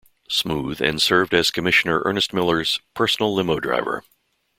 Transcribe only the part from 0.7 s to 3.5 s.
and served as Commissioner Ernest Miller's personal